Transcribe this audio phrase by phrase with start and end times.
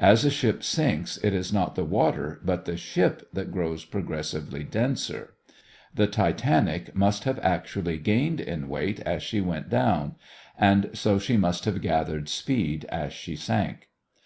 [0.00, 4.64] As a ship sinks it is not the water but the ship that grows progressively
[4.64, 5.34] denser.
[5.94, 10.14] The Titanic must have actually gained in weight as she went down,
[10.58, 13.88] and so she must have gathered speed as she sank.